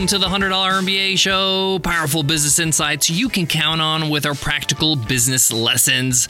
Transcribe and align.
Welcome 0.00 0.18
to 0.18 0.18
the 0.18 0.26
$100 0.26 0.50
MBA 0.50 1.18
show. 1.18 1.78
Powerful 1.80 2.22
business 2.22 2.58
insights 2.58 3.10
you 3.10 3.28
can 3.28 3.46
count 3.46 3.82
on 3.82 4.08
with 4.08 4.24
our 4.24 4.34
practical 4.34 4.96
business 4.96 5.52
lessons. 5.52 6.26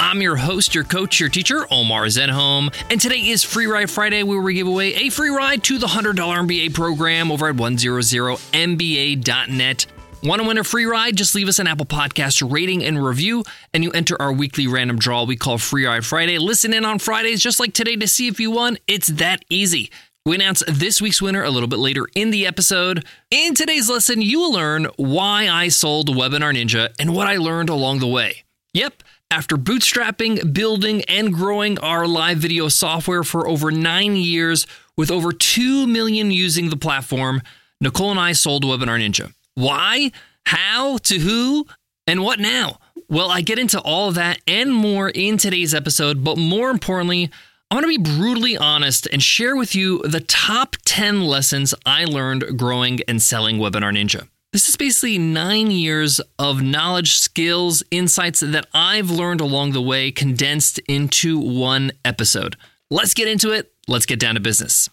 I'm 0.00 0.20
your 0.20 0.34
host, 0.34 0.74
your 0.74 0.82
coach, 0.82 1.20
your 1.20 1.28
teacher, 1.28 1.64
Omar 1.70 2.06
Zenhom. 2.06 2.74
And 2.90 3.00
today 3.00 3.20
is 3.20 3.44
Free 3.44 3.66
Ride 3.66 3.88
Friday, 3.88 4.24
where 4.24 4.40
we 4.40 4.54
give 4.54 4.66
away 4.66 4.94
a 4.94 5.08
free 5.08 5.30
ride 5.30 5.62
to 5.64 5.78
the 5.78 5.86
$100 5.86 6.16
MBA 6.16 6.74
program 6.74 7.30
over 7.30 7.46
at 7.46 7.54
100mba.net. 7.54 9.86
Want 10.24 10.42
to 10.42 10.48
win 10.48 10.58
a 10.58 10.64
free 10.64 10.86
ride? 10.86 11.16
Just 11.16 11.36
leave 11.36 11.46
us 11.46 11.60
an 11.60 11.68
Apple 11.68 11.86
Podcast 11.86 12.50
rating 12.50 12.82
and 12.82 13.04
review, 13.04 13.44
and 13.72 13.84
you 13.84 13.92
enter 13.92 14.20
our 14.20 14.32
weekly 14.32 14.66
random 14.66 14.98
draw 14.98 15.22
we 15.22 15.36
call 15.36 15.58
Free 15.58 15.86
Ride 15.86 16.04
Friday. 16.04 16.38
Listen 16.38 16.74
in 16.74 16.84
on 16.84 16.98
Fridays, 16.98 17.40
just 17.40 17.60
like 17.60 17.72
today, 17.72 17.94
to 17.94 18.08
see 18.08 18.26
if 18.26 18.40
you 18.40 18.50
won. 18.50 18.78
It's 18.88 19.06
that 19.06 19.44
easy. 19.48 19.92
We 20.24 20.36
announce 20.36 20.62
this 20.68 21.02
week's 21.02 21.20
winner 21.20 21.42
a 21.42 21.50
little 21.50 21.68
bit 21.68 21.80
later 21.80 22.06
in 22.14 22.30
the 22.30 22.46
episode. 22.46 23.04
In 23.32 23.54
today's 23.54 23.90
lesson, 23.90 24.22
you 24.22 24.38
will 24.38 24.52
learn 24.52 24.86
why 24.94 25.48
I 25.48 25.66
sold 25.66 26.14
Webinar 26.14 26.54
Ninja 26.54 26.90
and 27.00 27.12
what 27.12 27.26
I 27.26 27.38
learned 27.38 27.68
along 27.68 27.98
the 27.98 28.06
way. 28.06 28.44
Yep, 28.72 29.02
after 29.32 29.56
bootstrapping, 29.56 30.54
building, 30.54 31.02
and 31.08 31.34
growing 31.34 31.76
our 31.80 32.06
live 32.06 32.38
video 32.38 32.68
software 32.68 33.24
for 33.24 33.48
over 33.48 33.72
nine 33.72 34.14
years, 34.14 34.64
with 34.96 35.10
over 35.10 35.32
2 35.32 35.88
million 35.88 36.30
using 36.30 36.68
the 36.70 36.76
platform, 36.76 37.42
Nicole 37.80 38.12
and 38.12 38.20
I 38.20 38.30
sold 38.30 38.62
Webinar 38.62 39.04
Ninja. 39.04 39.34
Why? 39.56 40.12
How? 40.46 40.98
To 40.98 41.18
who? 41.18 41.66
And 42.06 42.22
what 42.22 42.38
now? 42.38 42.78
Well, 43.08 43.28
I 43.28 43.40
get 43.40 43.58
into 43.58 43.80
all 43.80 44.08
of 44.08 44.14
that 44.14 44.38
and 44.46 44.72
more 44.72 45.08
in 45.08 45.36
today's 45.36 45.74
episode, 45.74 46.22
but 46.22 46.38
more 46.38 46.70
importantly, 46.70 47.32
I'm 47.72 47.80
going 47.80 47.90
to 47.90 48.02
be 48.02 48.18
brutally 48.18 48.58
honest 48.58 49.08
and 49.10 49.22
share 49.22 49.56
with 49.56 49.74
you 49.74 50.00
the 50.00 50.20
top 50.20 50.76
10 50.84 51.22
lessons 51.22 51.72
I 51.86 52.04
learned 52.04 52.58
growing 52.58 53.00
and 53.08 53.22
selling 53.22 53.56
Webinar 53.56 53.96
Ninja. 53.96 54.28
This 54.52 54.68
is 54.68 54.76
basically 54.76 55.16
nine 55.16 55.70
years 55.70 56.20
of 56.38 56.60
knowledge, 56.60 57.14
skills, 57.14 57.82
insights 57.90 58.40
that 58.40 58.66
I've 58.74 59.08
learned 59.10 59.40
along 59.40 59.72
the 59.72 59.80
way 59.80 60.10
condensed 60.12 60.80
into 60.80 61.38
one 61.38 61.92
episode. 62.04 62.58
Let's 62.90 63.14
get 63.14 63.26
into 63.26 63.52
it. 63.52 63.72
Let's 63.88 64.04
get 64.04 64.20
down 64.20 64.34
to 64.34 64.40
business. 64.42 64.90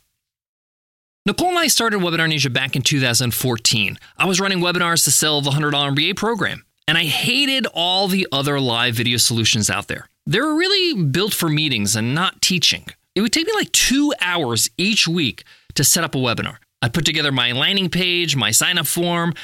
Nicole 1.26 1.50
and 1.50 1.60
I 1.60 1.68
started 1.68 2.00
Webinar 2.00 2.32
Ninja 2.32 2.54
back 2.54 2.78
in 2.78 2.82
2014. 2.82 4.00
I 4.18 4.26
was 4.26 4.40
running 4.40 4.60
webinars 4.60 5.04
to 5.04 5.12
sell 5.12 5.42
the 5.42 5.52
$100 5.52 5.74
MBA 5.74 6.16
program, 6.16 6.64
and 6.90 6.98
I 6.98 7.04
hated 7.04 7.68
all 7.68 8.08
the 8.08 8.28
other 8.32 8.60
live 8.60 8.96
video 8.96 9.18
solutions 9.18 9.70
out 9.70 9.88
there. 9.88 10.10
They 10.26 10.42
were 10.42 10.56
really 10.56 11.04
built 11.04 11.36
for 11.36 11.48
meetings 11.48 11.96
and 11.96 12.16
not 12.16 12.42
teaching. 12.42 12.88
It 13.14 13.22
would 13.22 13.32
take 13.32 13.46
me 13.46 13.54
like 13.54 13.72
two 13.72 14.12
hours 14.20 14.72
each 14.76 15.08
week 15.08 15.44
to 15.76 15.84
set 15.84 16.04
up 16.04 16.16
a 16.16 16.18
webinar. 16.18 16.58
I'd 16.82 16.96
put 16.96 17.06
together 17.06 17.32
my 17.32 17.52
landing 17.52 17.92
page, 17.92 18.36
my 18.36 18.50
sign 18.50 18.80
up 18.80 18.88
form, 18.88 19.36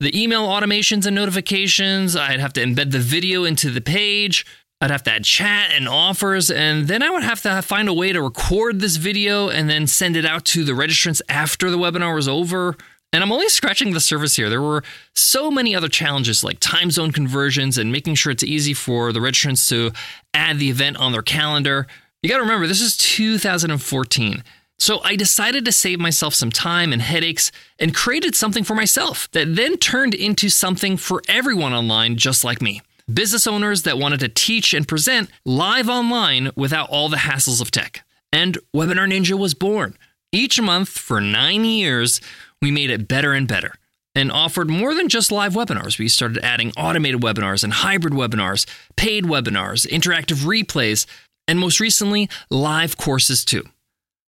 the 0.00 0.18
email 0.18 0.46
automations 0.48 1.04
and 1.04 1.14
notifications. 1.14 2.16
I'd 2.16 2.40
have 2.40 2.54
to 2.54 2.64
embed 2.64 2.90
the 2.90 3.00
video 3.00 3.44
into 3.44 3.68
the 3.68 3.82
page. 3.82 4.46
I'd 4.80 4.90
have 4.90 5.02
to 5.02 5.12
add 5.12 5.24
chat 5.24 5.72
and 5.74 5.86
offers, 5.86 6.50
and 6.50 6.88
then 6.88 7.02
I 7.02 7.10
would 7.10 7.22
have 7.22 7.42
to 7.42 7.60
find 7.60 7.86
a 7.90 7.94
way 7.94 8.14
to 8.14 8.22
record 8.22 8.80
this 8.80 8.96
video 8.96 9.50
and 9.50 9.68
then 9.68 9.86
send 9.86 10.16
it 10.16 10.24
out 10.24 10.46
to 10.46 10.64
the 10.64 10.72
registrants 10.72 11.20
after 11.28 11.70
the 11.70 11.76
webinar 11.76 12.14
was 12.14 12.28
over. 12.28 12.78
And 13.14 13.22
I'm 13.22 13.30
only 13.30 13.48
scratching 13.48 13.92
the 13.92 14.00
surface 14.00 14.34
here. 14.34 14.50
There 14.50 14.60
were 14.60 14.82
so 15.14 15.48
many 15.48 15.72
other 15.72 15.86
challenges 15.86 16.42
like 16.42 16.58
time 16.58 16.90
zone 16.90 17.12
conversions 17.12 17.78
and 17.78 17.92
making 17.92 18.16
sure 18.16 18.32
it's 18.32 18.42
easy 18.42 18.74
for 18.74 19.12
the 19.12 19.20
registrants 19.20 19.68
to 19.68 19.92
add 20.34 20.58
the 20.58 20.68
event 20.68 20.96
on 20.96 21.12
their 21.12 21.22
calendar. 21.22 21.86
You 22.22 22.28
got 22.28 22.38
to 22.38 22.42
remember, 22.42 22.66
this 22.66 22.80
is 22.80 22.96
2014. 22.96 24.42
So 24.80 25.00
I 25.04 25.14
decided 25.14 25.64
to 25.64 25.70
save 25.70 26.00
myself 26.00 26.34
some 26.34 26.50
time 26.50 26.92
and 26.92 27.00
headaches 27.00 27.52
and 27.78 27.94
created 27.94 28.34
something 28.34 28.64
for 28.64 28.74
myself 28.74 29.30
that 29.30 29.54
then 29.54 29.76
turned 29.76 30.14
into 30.14 30.48
something 30.48 30.96
for 30.96 31.22
everyone 31.28 31.72
online 31.72 32.16
just 32.16 32.42
like 32.42 32.60
me. 32.60 32.82
Business 33.06 33.46
owners 33.46 33.84
that 33.84 33.96
wanted 33.96 34.18
to 34.20 34.28
teach 34.28 34.74
and 34.74 34.88
present 34.88 35.30
live 35.44 35.88
online 35.88 36.50
without 36.56 36.90
all 36.90 37.08
the 37.08 37.18
hassles 37.18 37.60
of 37.60 37.70
tech. 37.70 38.04
And 38.32 38.58
Webinar 38.74 39.08
Ninja 39.08 39.38
was 39.38 39.54
born. 39.54 39.96
Each 40.34 40.60
month 40.60 40.88
for 40.88 41.20
nine 41.20 41.64
years, 41.64 42.20
we 42.64 42.70
made 42.70 42.88
it 42.88 43.06
better 43.06 43.34
and 43.34 43.46
better 43.46 43.74
and 44.14 44.32
offered 44.32 44.70
more 44.70 44.94
than 44.94 45.10
just 45.10 45.30
live 45.30 45.52
webinars. 45.52 45.98
We 45.98 46.08
started 46.08 46.42
adding 46.42 46.72
automated 46.78 47.20
webinars 47.20 47.62
and 47.62 47.74
hybrid 47.74 48.14
webinars, 48.14 48.64
paid 48.96 49.24
webinars, 49.24 49.86
interactive 49.86 50.46
replays, 50.46 51.04
and 51.46 51.58
most 51.58 51.78
recently, 51.78 52.30
live 52.48 52.96
courses 52.96 53.44
too. 53.44 53.64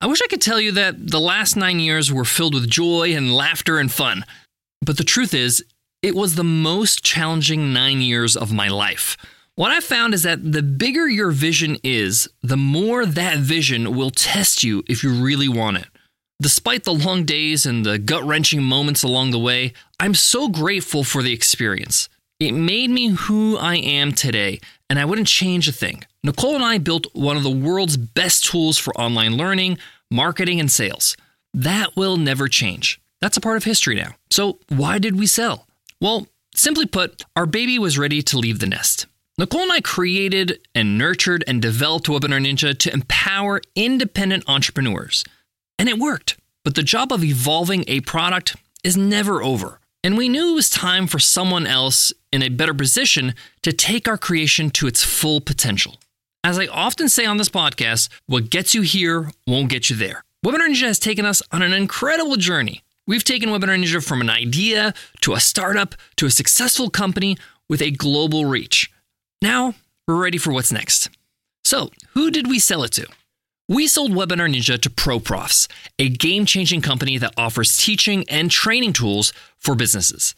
I 0.01 0.09
wish 0.09 0.21
I 0.21 0.27
could 0.27 0.43
tell 0.43 0.61
you 0.61 0.73
that 0.73 1.13
the 1.13 1.21
last 1.21 1.55
nine 1.55 1.79
years 1.79 2.13
were 2.13 2.25
filled 2.25 2.55
with 2.55 2.69
joy 2.69 3.15
and 3.15 3.33
laughter 3.33 3.79
and 3.79 3.91
fun. 3.91 4.25
But 4.85 4.97
the 4.97 5.05
truth 5.05 5.33
is, 5.33 5.65
it 6.03 6.17
was 6.17 6.35
the 6.35 6.43
most 6.43 7.05
challenging 7.05 7.73
nine 7.73 8.01
years 8.01 8.37
of 8.37 8.53
my 8.53 8.67
life. 8.67 9.17
What 9.55 9.71
I 9.71 9.79
found 9.79 10.13
is 10.13 10.25
that 10.25 10.53
the 10.53 10.63
bigger 10.63 11.09
your 11.09 11.31
vision 11.31 11.77
is, 11.85 12.29
the 12.43 12.57
more 12.57 13.07
that 13.07 13.39
vision 13.39 13.95
will 13.95 14.11
test 14.11 14.65
you 14.65 14.83
if 14.89 15.05
you 15.05 15.13
really 15.13 15.49
want 15.49 15.77
it. 15.77 15.87
Despite 16.43 16.85
the 16.85 16.93
long 16.93 17.25
days 17.25 17.65
and 17.65 17.87
the 17.87 17.99
gut 17.99 18.25
wrenching 18.25 18.63
moments 18.63 19.03
along 19.03 19.31
the 19.31 19.39
way, 19.39 19.73
I'm 20.01 20.15
so 20.15 20.49
grateful 20.49 21.05
for 21.05 21.23
the 21.23 21.33
experience. 21.33 22.09
It 22.41 22.53
made 22.53 22.91
me 22.91 23.09
who 23.09 23.57
I 23.57 23.77
am 23.77 24.13
today, 24.13 24.61
and 24.91 24.99
I 24.99 25.05
wouldn't 25.05 25.29
change 25.29 25.69
a 25.69 25.73
thing. 25.73 26.05
Nicole 26.25 26.57
and 26.57 26.65
I 26.65 26.79
built 26.79 27.07
one 27.15 27.37
of 27.37 27.45
the 27.45 27.51
world's 27.51 27.97
best 27.97 28.45
tools 28.45 28.79
for 28.79 28.93
online 28.99 29.37
learning, 29.37 29.79
marketing, 30.11 30.59
and 30.59 30.71
sales. 30.71 31.17
That 31.55 31.97
will 31.97 32.17
never 32.17 32.49
change. 32.49 33.01
That's 33.21 33.37
a 33.37 33.41
part 33.41 33.57
of 33.57 33.65
history 33.65 33.95
now. 33.95 34.17
So, 34.31 34.59
why 34.69 34.99
did 34.99 35.17
we 35.17 35.27
sell? 35.27 35.69
Well, 36.01 36.27
simply 36.55 36.87
put, 36.87 37.25
our 37.37 37.47
baby 37.47 37.79
was 37.79 37.97
ready 37.97 38.21
to 38.23 38.39
leave 38.39 38.59
the 38.59 38.67
nest. 38.67 39.07
Nicole 39.39 39.63
and 39.63 39.73
I 39.73 39.81
created 39.81 40.61
and 40.75 40.99
nurtured 40.99 41.45
and 41.47 41.63
developed 41.63 42.07
Webinar 42.07 42.45
Ninja 42.45 42.77
to 42.77 42.93
empower 42.93 43.61
independent 43.75 44.45
entrepreneurs. 44.49 45.25
And 45.79 45.89
it 45.89 45.99
worked. 45.99 46.37
But 46.65 46.75
the 46.75 46.83
job 46.83 47.13
of 47.13 47.25
evolving 47.25 47.85
a 47.87 48.01
product 48.01 48.57
is 48.83 48.97
never 48.97 49.43
over. 49.43 49.81
And 50.03 50.19
we 50.19 50.29
knew 50.29 50.51
it 50.51 50.55
was 50.55 50.71
time 50.71 51.07
for 51.07 51.19
someone 51.19 51.67
else 51.67 52.13
in 52.33 52.43
a 52.43 52.49
better 52.51 52.75
position 52.75 53.35
to 53.63 53.73
take 53.73 54.07
our 54.07 54.19
creation 54.19 54.71
to 54.71 54.87
its 54.87 55.03
full 55.03 55.41
potential. 55.41 55.97
As 56.43 56.59
I 56.59 56.67
often 56.67 57.09
say 57.09 57.25
on 57.25 57.39
this 57.39 57.49
podcast, 57.49 58.11
what 58.27 58.51
gets 58.51 58.75
you 58.75 58.83
here 58.83 59.31
won't 59.47 59.71
get 59.71 59.89
you 59.89 59.97
there. 59.97 60.23
Webinar 60.45 60.69
Ninja 60.69 60.89
has 60.89 60.99
taken 60.99 61.25
us 61.25 61.43
on 61.51 61.63
an 61.63 61.73
incredible 61.73 62.37
journey. 62.37 62.83
We've 63.07 63.25
taken 63.25 63.49
Webinar 63.49 63.83
Ninja 63.83 64.07
from 64.07 64.21
an 64.21 64.29
idea 64.29 64.93
to 65.23 65.33
a 65.33 65.41
startup 65.41 65.95
to 66.17 66.27
a 66.27 66.31
successful 66.31 66.91
company 66.91 67.39
with 67.69 67.81
a 67.81 67.91
global 67.91 68.45
reach. 68.45 68.91
Now, 69.41 69.75
we're 70.07 70.23
ready 70.23 70.37
for 70.37 70.53
what's 70.53 70.71
next. 70.71 71.09
So, 71.65 71.91
who 72.13 72.31
did 72.31 72.47
we 72.47 72.59
sell 72.59 72.83
it 72.83 72.93
to? 72.93 73.07
We 73.67 73.87
sold 73.87 74.11
Webinar 74.11 74.55
Ninja 74.55 74.79
to 74.79 74.91
ProProfs, 74.91 75.69
a 75.99 76.11
game 76.11 76.45
changing 76.45 76.83
company 76.83 77.17
that 77.17 77.33
offers 77.39 77.79
teaching 77.79 78.29
and 78.29 78.51
training 78.51 78.93
tools 78.93 79.33
for 79.59 79.75
businesses. 79.75 80.35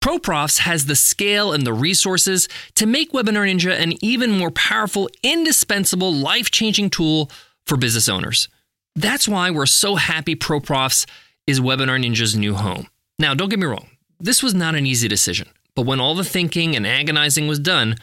ProProfs 0.00 0.58
has 0.58 0.86
the 0.86 0.94
scale 0.94 1.52
and 1.52 1.66
the 1.66 1.72
resources 1.72 2.48
to 2.76 2.86
make 2.86 3.10
Webinar 3.10 3.50
Ninja 3.50 3.76
an 3.76 3.94
even 4.04 4.30
more 4.30 4.52
powerful, 4.52 5.08
indispensable, 5.24 6.14
life 6.14 6.52
changing 6.52 6.90
tool 6.90 7.28
for 7.66 7.76
business 7.76 8.08
owners. 8.08 8.48
That's 8.94 9.26
why 9.26 9.50
we're 9.50 9.66
so 9.66 9.96
happy 9.96 10.36
ProProfs 10.36 11.06
is 11.48 11.58
Webinar 11.58 12.00
Ninja's 12.00 12.36
new 12.36 12.54
home. 12.54 12.86
Now, 13.18 13.34
don't 13.34 13.48
get 13.48 13.58
me 13.58 13.66
wrong, 13.66 13.88
this 14.20 14.44
was 14.44 14.54
not 14.54 14.76
an 14.76 14.86
easy 14.86 15.08
decision, 15.08 15.48
but 15.74 15.86
when 15.86 15.98
all 15.98 16.14
the 16.14 16.22
thinking 16.22 16.76
and 16.76 16.86
agonizing 16.86 17.48
was 17.48 17.58
done, 17.58 17.96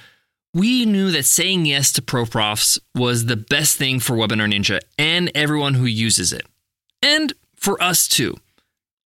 we 0.57 0.85
knew 0.85 1.11
that 1.11 1.25
saying 1.25 1.67
yes 1.67 1.91
to 1.91 2.01
ProProfs 2.01 2.79
was 2.95 3.25
the 3.25 3.35
best 3.35 3.77
thing 3.77 3.99
for 3.99 4.15
Webinar 4.15 4.51
Ninja 4.51 4.79
and 4.97 5.31
everyone 5.35 5.75
who 5.75 5.85
uses 5.85 6.33
it. 6.33 6.47
And 7.03 7.33
for 7.55 7.81
us 7.81 8.07
too. 8.07 8.35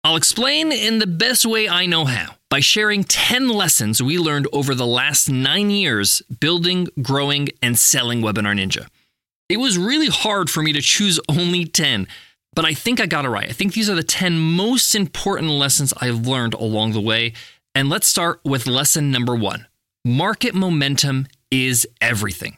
I'll 0.05 0.15
explain 0.15 0.71
in 0.71 0.99
the 0.99 1.07
best 1.07 1.45
way 1.45 1.67
I 1.67 1.87
know 1.87 2.05
how 2.05 2.35
by 2.49 2.61
sharing 2.61 3.03
10 3.03 3.49
lessons 3.49 4.01
we 4.01 4.17
learned 4.17 4.47
over 4.53 4.73
the 4.73 4.87
last 4.87 5.29
nine 5.29 5.69
years 5.69 6.21
building, 6.39 6.87
growing, 7.01 7.49
and 7.61 7.77
selling 7.77 8.21
Webinar 8.21 8.57
Ninja. 8.57 8.87
It 9.49 9.57
was 9.57 9.77
really 9.77 10.07
hard 10.07 10.49
for 10.49 10.63
me 10.63 10.71
to 10.71 10.81
choose 10.81 11.19
only 11.27 11.65
10, 11.65 12.07
but 12.55 12.63
I 12.63 12.73
think 12.73 13.01
I 13.01 13.07
got 13.07 13.25
it 13.25 13.29
right. 13.29 13.49
I 13.49 13.53
think 13.53 13.73
these 13.73 13.89
are 13.89 13.95
the 13.95 14.03
10 14.03 14.39
most 14.39 14.95
important 14.95 15.49
lessons 15.49 15.93
I've 15.99 16.25
learned 16.25 16.53
along 16.53 16.93
the 16.93 17.01
way. 17.01 17.33
And 17.75 17.89
let's 17.89 18.07
start 18.07 18.39
with 18.45 18.67
lesson 18.67 19.11
number 19.11 19.35
one 19.35 19.67
market 20.05 20.55
momentum 20.55 21.27
is 21.51 21.85
everything. 21.99 22.57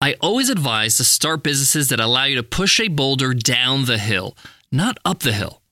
I 0.00 0.14
always 0.20 0.50
advise 0.50 0.96
to 0.96 1.04
start 1.04 1.42
businesses 1.42 1.88
that 1.88 2.00
allow 2.00 2.24
you 2.24 2.36
to 2.36 2.42
push 2.42 2.80
a 2.80 2.88
boulder 2.88 3.34
down 3.34 3.86
the 3.86 3.98
hill, 3.98 4.36
not 4.70 4.98
up 5.04 5.20
the 5.20 5.32
hill. 5.32 5.62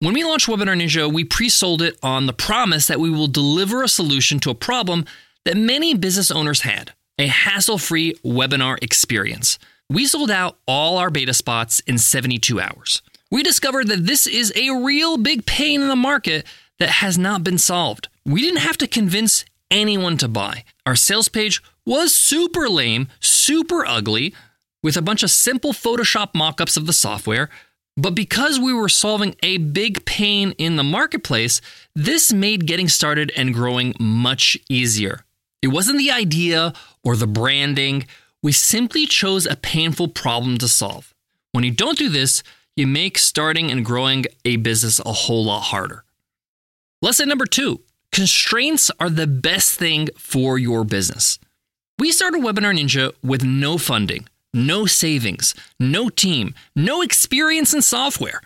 When 0.00 0.14
we 0.14 0.24
launched 0.24 0.46
Webinar 0.46 0.80
Ninja, 0.80 1.12
we 1.12 1.24
pre 1.24 1.48
sold 1.48 1.82
it 1.82 1.98
on 2.02 2.26
the 2.26 2.32
promise 2.32 2.86
that 2.86 3.00
we 3.00 3.10
will 3.10 3.26
deliver 3.26 3.82
a 3.82 3.88
solution 3.88 4.40
to 4.40 4.50
a 4.50 4.54
problem 4.54 5.04
that 5.44 5.56
many 5.56 5.94
business 5.94 6.30
owners 6.30 6.62
had 6.62 6.92
a 7.18 7.26
hassle 7.26 7.78
free 7.78 8.14
webinar 8.24 8.82
experience. 8.82 9.58
We 9.90 10.06
sold 10.06 10.30
out 10.30 10.56
all 10.66 10.98
our 10.98 11.10
beta 11.10 11.34
spots 11.34 11.80
in 11.80 11.98
72 11.98 12.60
hours. 12.60 13.02
We 13.30 13.42
discovered 13.42 13.88
that 13.88 14.06
this 14.06 14.26
is 14.26 14.52
a 14.56 14.70
real 14.70 15.16
big 15.16 15.46
pain 15.46 15.82
in 15.82 15.88
the 15.88 15.96
market 15.96 16.46
that 16.78 16.88
has 16.88 17.18
not 17.18 17.44
been 17.44 17.58
solved. 17.58 18.08
We 18.24 18.40
didn't 18.40 18.60
have 18.60 18.78
to 18.78 18.86
convince 18.86 19.44
anyone 19.70 20.16
to 20.18 20.28
buy. 20.28 20.64
Our 20.86 20.96
sales 20.96 21.28
page 21.28 21.62
was 21.86 22.14
super 22.14 22.68
lame, 22.68 23.08
super 23.20 23.84
ugly, 23.86 24.34
with 24.82 24.96
a 24.96 25.02
bunch 25.02 25.22
of 25.22 25.30
simple 25.30 25.72
Photoshop 25.72 26.32
mockups 26.32 26.76
of 26.76 26.86
the 26.86 26.92
software. 26.92 27.50
But 27.96 28.14
because 28.14 28.58
we 28.58 28.72
were 28.72 28.88
solving 28.88 29.34
a 29.42 29.58
big 29.58 30.04
pain 30.04 30.52
in 30.52 30.76
the 30.76 30.84
marketplace, 30.84 31.60
this 31.94 32.32
made 32.32 32.66
getting 32.66 32.88
started 32.88 33.32
and 33.36 33.52
growing 33.52 33.94
much 33.98 34.56
easier. 34.68 35.24
It 35.60 35.68
wasn't 35.68 35.98
the 35.98 36.10
idea 36.10 36.72
or 37.04 37.16
the 37.16 37.26
branding, 37.26 38.06
we 38.42 38.52
simply 38.52 39.06
chose 39.06 39.46
a 39.46 39.56
painful 39.56 40.08
problem 40.08 40.56
to 40.58 40.68
solve. 40.68 41.12
When 41.52 41.64
you 41.64 41.70
don't 41.70 41.98
do 41.98 42.08
this, 42.08 42.42
you 42.76 42.86
make 42.86 43.18
starting 43.18 43.70
and 43.70 43.84
growing 43.84 44.24
a 44.44 44.56
business 44.56 45.00
a 45.00 45.12
whole 45.12 45.44
lot 45.44 45.60
harder. 45.60 46.04
Lesson 47.02 47.28
number 47.28 47.46
two 47.46 47.80
constraints 48.12 48.90
are 48.98 49.10
the 49.10 49.26
best 49.26 49.78
thing 49.78 50.08
for 50.16 50.58
your 50.58 50.84
business. 50.84 51.38
We 51.98 52.12
started 52.12 52.42
Webinar 52.42 52.78
Ninja 52.78 53.12
with 53.22 53.44
no 53.44 53.78
funding 53.78 54.26
no 54.52 54.86
savings, 54.86 55.54
no 55.78 56.08
team, 56.08 56.54
no 56.74 57.02
experience 57.02 57.72
in 57.72 57.82
software. 57.82 58.40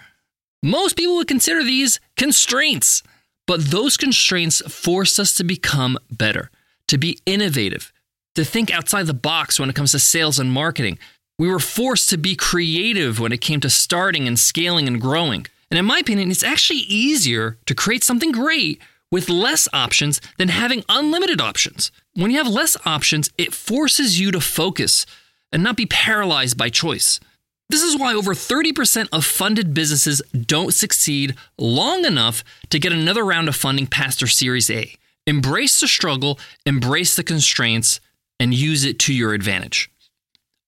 Most 0.62 0.96
people 0.96 1.16
would 1.16 1.28
consider 1.28 1.62
these 1.62 2.00
constraints, 2.16 3.02
but 3.46 3.66
those 3.66 3.96
constraints 3.96 4.60
forced 4.62 5.18
us 5.18 5.34
to 5.34 5.44
become 5.44 5.98
better, 6.10 6.50
to 6.88 6.98
be 6.98 7.18
innovative, 7.26 7.92
to 8.34 8.44
think 8.44 8.72
outside 8.72 9.06
the 9.06 9.14
box 9.14 9.58
when 9.58 9.68
it 9.68 9.76
comes 9.76 9.92
to 9.92 9.98
sales 9.98 10.38
and 10.38 10.52
marketing. 10.52 10.98
We 11.38 11.48
were 11.48 11.58
forced 11.58 12.10
to 12.10 12.16
be 12.16 12.36
creative 12.36 13.18
when 13.18 13.32
it 13.32 13.40
came 13.40 13.60
to 13.60 13.70
starting 13.70 14.28
and 14.28 14.38
scaling 14.38 14.86
and 14.86 15.00
growing. 15.00 15.46
And 15.70 15.78
in 15.78 15.84
my 15.84 15.98
opinion, 15.98 16.30
it's 16.30 16.44
actually 16.44 16.80
easier 16.80 17.58
to 17.66 17.74
create 17.74 18.04
something 18.04 18.30
great 18.30 18.80
with 19.14 19.28
less 19.28 19.68
options 19.72 20.20
than 20.38 20.48
having 20.48 20.82
unlimited 20.88 21.40
options. 21.40 21.92
When 22.14 22.32
you 22.32 22.38
have 22.38 22.48
less 22.48 22.76
options, 22.84 23.30
it 23.38 23.54
forces 23.54 24.18
you 24.18 24.32
to 24.32 24.40
focus 24.40 25.06
and 25.52 25.62
not 25.62 25.76
be 25.76 25.86
paralyzed 25.86 26.58
by 26.58 26.68
choice. 26.68 27.20
This 27.68 27.84
is 27.84 27.96
why 27.96 28.12
over 28.12 28.34
30% 28.34 29.08
of 29.12 29.24
funded 29.24 29.72
businesses 29.72 30.20
don't 30.32 30.74
succeed 30.74 31.36
long 31.56 32.04
enough 32.04 32.42
to 32.70 32.80
get 32.80 32.92
another 32.92 33.24
round 33.24 33.46
of 33.48 33.54
funding 33.54 33.86
past 33.86 34.18
their 34.18 34.26
Series 34.26 34.68
A. 34.68 34.92
Embrace 35.28 35.78
the 35.78 35.86
struggle, 35.86 36.40
embrace 36.66 37.14
the 37.14 37.22
constraints, 37.22 38.00
and 38.40 38.52
use 38.52 38.84
it 38.84 38.98
to 38.98 39.14
your 39.14 39.32
advantage. 39.32 39.92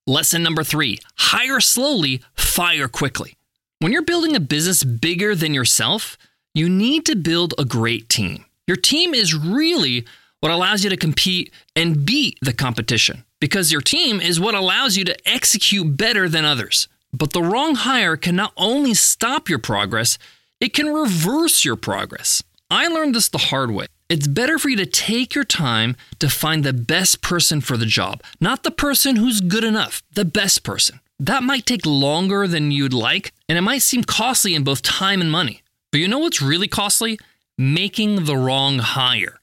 Lesson 0.06 0.44
number 0.44 0.62
three 0.62 1.00
hire 1.16 1.58
slowly, 1.58 2.22
fire 2.36 2.86
quickly. 2.86 3.36
When 3.80 3.90
you're 3.90 4.02
building 4.02 4.36
a 4.36 4.40
business 4.40 4.84
bigger 4.84 5.34
than 5.34 5.52
yourself, 5.52 6.16
you 6.56 6.70
need 6.70 7.04
to 7.04 7.14
build 7.14 7.52
a 7.58 7.66
great 7.66 8.08
team. 8.08 8.46
Your 8.66 8.78
team 8.78 9.12
is 9.12 9.34
really 9.34 10.06
what 10.40 10.50
allows 10.50 10.82
you 10.82 10.88
to 10.88 10.96
compete 10.96 11.52
and 11.76 12.06
beat 12.06 12.38
the 12.40 12.54
competition 12.54 13.24
because 13.40 13.70
your 13.70 13.82
team 13.82 14.22
is 14.22 14.40
what 14.40 14.54
allows 14.54 14.96
you 14.96 15.04
to 15.04 15.28
execute 15.28 15.98
better 15.98 16.30
than 16.30 16.46
others. 16.46 16.88
But 17.12 17.34
the 17.34 17.42
wrong 17.42 17.74
hire 17.74 18.16
can 18.16 18.36
not 18.36 18.54
only 18.56 18.94
stop 18.94 19.50
your 19.50 19.58
progress, 19.58 20.16
it 20.58 20.72
can 20.72 20.88
reverse 20.88 21.62
your 21.62 21.76
progress. 21.76 22.42
I 22.70 22.88
learned 22.88 23.14
this 23.14 23.28
the 23.28 23.36
hard 23.52 23.70
way. 23.70 23.84
It's 24.08 24.26
better 24.26 24.58
for 24.58 24.70
you 24.70 24.76
to 24.78 24.86
take 24.86 25.34
your 25.34 25.44
time 25.44 25.94
to 26.20 26.30
find 26.30 26.64
the 26.64 26.72
best 26.72 27.20
person 27.20 27.60
for 27.60 27.76
the 27.76 27.84
job, 27.84 28.22
not 28.40 28.62
the 28.62 28.70
person 28.70 29.16
who's 29.16 29.42
good 29.42 29.64
enough, 29.64 30.02
the 30.14 30.24
best 30.24 30.62
person. 30.62 31.00
That 31.18 31.42
might 31.42 31.66
take 31.66 31.84
longer 31.84 32.46
than 32.46 32.70
you'd 32.70 32.94
like, 32.94 33.34
and 33.46 33.58
it 33.58 33.62
might 33.62 33.82
seem 33.82 34.04
costly 34.04 34.54
in 34.54 34.64
both 34.64 34.80
time 34.80 35.20
and 35.20 35.30
money. 35.30 35.60
But 35.92 36.00
you 36.00 36.08
know 36.08 36.18
what's 36.18 36.42
really 36.42 36.68
costly? 36.68 37.18
Making 37.58 38.24
the 38.24 38.36
wrong 38.36 38.78
hire. 38.78 39.40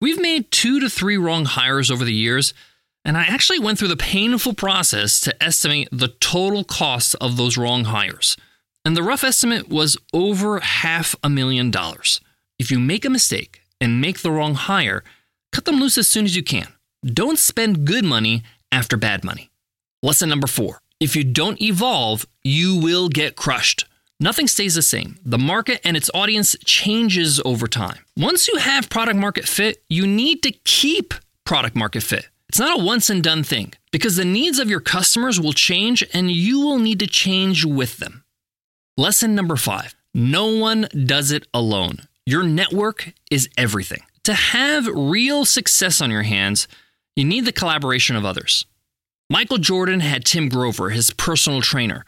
We've 0.00 0.20
made 0.20 0.50
two 0.50 0.80
to 0.80 0.88
three 0.88 1.16
wrong 1.16 1.44
hires 1.44 1.90
over 1.90 2.04
the 2.04 2.14
years, 2.14 2.54
and 3.04 3.16
I 3.16 3.24
actually 3.24 3.58
went 3.58 3.78
through 3.78 3.88
the 3.88 3.96
painful 3.96 4.54
process 4.54 5.20
to 5.20 5.42
estimate 5.42 5.88
the 5.92 6.08
total 6.08 6.64
cost 6.64 7.14
of 7.20 7.36
those 7.36 7.58
wrong 7.58 7.84
hires. 7.84 8.36
And 8.84 8.96
the 8.96 9.02
rough 9.02 9.24
estimate 9.24 9.68
was 9.68 9.98
over 10.12 10.60
half 10.60 11.14
a 11.22 11.28
million 11.28 11.70
dollars. 11.70 12.20
If 12.58 12.70
you 12.70 12.78
make 12.78 13.04
a 13.04 13.10
mistake 13.10 13.62
and 13.80 14.00
make 14.00 14.20
the 14.20 14.30
wrong 14.30 14.54
hire, 14.54 15.04
cut 15.52 15.64
them 15.64 15.80
loose 15.80 15.98
as 15.98 16.08
soon 16.08 16.24
as 16.24 16.36
you 16.36 16.42
can. 16.42 16.68
Don't 17.04 17.38
spend 17.38 17.86
good 17.86 18.04
money 18.04 18.42
after 18.72 18.96
bad 18.96 19.24
money. 19.24 19.50
Lesson 20.02 20.28
number 20.28 20.46
four 20.46 20.80
if 20.98 21.16
you 21.16 21.24
don't 21.24 21.60
evolve, 21.62 22.26
you 22.44 22.76
will 22.76 23.08
get 23.08 23.36
crushed. 23.36 23.86
Nothing 24.22 24.46
stays 24.46 24.74
the 24.74 24.82
same. 24.82 25.18
The 25.24 25.38
market 25.38 25.80
and 25.82 25.96
its 25.96 26.10
audience 26.12 26.54
changes 26.66 27.40
over 27.42 27.66
time. 27.66 28.04
Once 28.18 28.48
you 28.48 28.56
have 28.58 28.90
product 28.90 29.18
market 29.18 29.48
fit, 29.48 29.82
you 29.88 30.06
need 30.06 30.42
to 30.42 30.52
keep 30.52 31.14
product 31.46 31.74
market 31.74 32.02
fit. 32.02 32.28
It's 32.50 32.58
not 32.58 32.78
a 32.78 32.84
once 32.84 33.08
and 33.08 33.22
done 33.22 33.42
thing 33.42 33.72
because 33.90 34.16
the 34.16 34.24
needs 34.26 34.58
of 34.58 34.68
your 34.68 34.80
customers 34.80 35.40
will 35.40 35.54
change 35.54 36.04
and 36.12 36.30
you 36.30 36.60
will 36.60 36.78
need 36.78 36.98
to 36.98 37.06
change 37.06 37.64
with 37.64 37.96
them. 37.96 38.22
Lesson 38.98 39.34
number 39.34 39.56
five 39.56 39.94
no 40.12 40.58
one 40.58 40.88
does 41.06 41.30
it 41.30 41.46
alone. 41.54 42.00
Your 42.26 42.42
network 42.42 43.12
is 43.30 43.48
everything. 43.56 44.02
To 44.24 44.34
have 44.34 44.86
real 44.86 45.44
success 45.44 46.00
on 46.00 46.10
your 46.10 46.24
hands, 46.24 46.68
you 47.16 47.24
need 47.24 47.44
the 47.44 47.52
collaboration 47.52 48.16
of 48.16 48.24
others. 48.24 48.66
Michael 49.30 49.58
Jordan 49.58 50.00
had 50.00 50.24
Tim 50.24 50.48
Grover, 50.48 50.90
his 50.90 51.12
personal 51.12 51.62
trainer. 51.62 52.04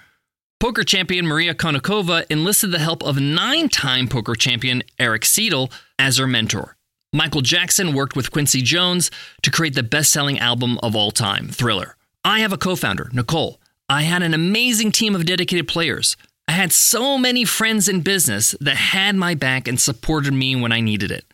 Poker 0.62 0.84
champion 0.84 1.26
Maria 1.26 1.54
Konnikova 1.54 2.24
enlisted 2.30 2.70
the 2.70 2.78
help 2.78 3.02
of 3.02 3.18
nine 3.18 3.68
time 3.68 4.06
poker 4.06 4.36
champion 4.36 4.84
Erik 4.96 5.24
Seidel 5.24 5.72
as 5.98 6.18
her 6.18 6.26
mentor. 6.28 6.76
Michael 7.12 7.40
Jackson 7.40 7.92
worked 7.92 8.14
with 8.14 8.30
Quincy 8.30 8.62
Jones 8.62 9.10
to 9.42 9.50
create 9.50 9.74
the 9.74 9.82
best 9.82 10.12
selling 10.12 10.38
album 10.38 10.78
of 10.80 10.94
all 10.94 11.10
time, 11.10 11.48
Thriller. 11.48 11.96
I 12.24 12.38
have 12.38 12.52
a 12.52 12.56
co 12.56 12.76
founder, 12.76 13.10
Nicole. 13.12 13.60
I 13.88 14.02
had 14.02 14.22
an 14.22 14.34
amazing 14.34 14.92
team 14.92 15.16
of 15.16 15.26
dedicated 15.26 15.66
players. 15.66 16.16
I 16.46 16.52
had 16.52 16.70
so 16.70 17.18
many 17.18 17.44
friends 17.44 17.88
in 17.88 18.02
business 18.02 18.54
that 18.60 18.76
had 18.76 19.16
my 19.16 19.34
back 19.34 19.66
and 19.66 19.80
supported 19.80 20.32
me 20.32 20.54
when 20.54 20.70
I 20.70 20.78
needed 20.78 21.10
it. 21.10 21.24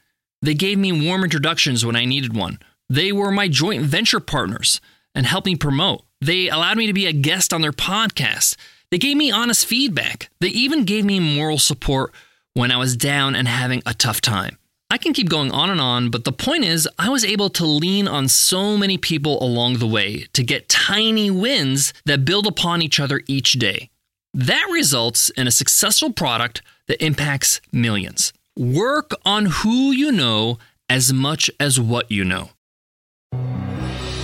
They 0.40 0.54
gave 0.54 0.78
me 0.78 1.06
warm 1.06 1.22
introductions 1.22 1.84
when 1.84 1.96
I 1.96 2.06
needed 2.06 2.34
one. 2.34 2.60
They 2.88 3.12
were 3.12 3.30
my 3.30 3.48
joint 3.48 3.82
venture 3.82 4.20
partners 4.20 4.80
and 5.14 5.26
helped 5.26 5.44
me 5.44 5.54
promote. 5.54 6.02
They 6.22 6.48
allowed 6.48 6.78
me 6.78 6.86
to 6.86 6.94
be 6.94 7.04
a 7.04 7.12
guest 7.12 7.52
on 7.52 7.60
their 7.60 7.72
podcast. 7.72 8.56
They 8.90 8.98
gave 8.98 9.16
me 9.16 9.30
honest 9.30 9.66
feedback. 9.66 10.30
They 10.40 10.48
even 10.48 10.84
gave 10.84 11.04
me 11.04 11.20
moral 11.20 11.58
support 11.58 12.12
when 12.54 12.70
I 12.70 12.78
was 12.78 12.96
down 12.96 13.34
and 13.34 13.46
having 13.46 13.82
a 13.84 13.92
tough 13.92 14.20
time. 14.22 14.56
I 14.90 14.96
can 14.96 15.12
keep 15.12 15.28
going 15.28 15.50
on 15.50 15.68
and 15.68 15.80
on, 15.80 16.08
but 16.08 16.24
the 16.24 16.32
point 16.32 16.64
is, 16.64 16.88
I 16.98 17.10
was 17.10 17.22
able 17.22 17.50
to 17.50 17.66
lean 17.66 18.08
on 18.08 18.28
so 18.28 18.78
many 18.78 18.96
people 18.96 19.42
along 19.42 19.74
the 19.74 19.86
way 19.86 20.26
to 20.32 20.42
get 20.42 20.70
tiny 20.70 21.30
wins 21.30 21.92
that 22.06 22.24
build 22.24 22.46
upon 22.46 22.80
each 22.80 22.98
other 22.98 23.20
each 23.26 23.52
day. 23.52 23.90
That 24.32 24.66
results 24.72 25.28
in 25.30 25.46
a 25.46 25.50
successful 25.50 26.10
product 26.10 26.62
that 26.86 27.04
impacts 27.04 27.60
millions. 27.70 28.32
Work 28.56 29.10
on 29.26 29.46
who 29.46 29.92
you 29.92 30.10
know 30.10 30.58
as 30.88 31.12
much 31.12 31.50
as 31.60 31.78
what 31.78 32.10
you 32.10 32.24
know. 32.24 32.50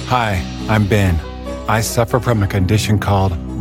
Hi, 0.07 0.43
I'm 0.71 0.87
Ben. 0.87 1.21
I 1.69 1.83
suffer 1.83 2.19
from 2.19 2.43
a 2.43 2.47
condition 2.47 2.99
called 2.99 3.33